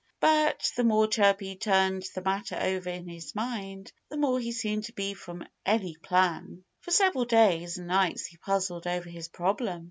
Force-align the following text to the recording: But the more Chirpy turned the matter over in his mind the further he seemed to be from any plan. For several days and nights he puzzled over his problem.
But 0.19 0.71
the 0.75 0.83
more 0.83 1.05
Chirpy 1.07 1.55
turned 1.57 2.07
the 2.15 2.23
matter 2.23 2.57
over 2.59 2.89
in 2.89 3.07
his 3.07 3.35
mind 3.35 3.91
the 4.09 4.17
further 4.17 4.39
he 4.39 4.51
seemed 4.51 4.85
to 4.85 4.93
be 4.93 5.13
from 5.13 5.45
any 5.63 5.95
plan. 5.95 6.63
For 6.79 6.89
several 6.89 7.25
days 7.25 7.77
and 7.77 7.85
nights 7.85 8.25
he 8.25 8.37
puzzled 8.37 8.87
over 8.87 9.09
his 9.11 9.27
problem. 9.27 9.79